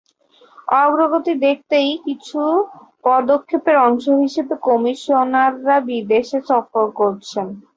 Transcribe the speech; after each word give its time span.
অগ্রগতি 0.77 1.33
দেখাতেই 1.43 1.89
নতুন 1.91 2.03
কিছু 2.05 2.41
পদক্ষেপের 3.05 3.77
অংশ 3.87 4.05
হিসেবে 4.23 4.53
কমিশনাররা 4.67 5.75
বিদেশ 5.89 6.27
সফর 6.41 6.85
করছেন। 6.99 7.47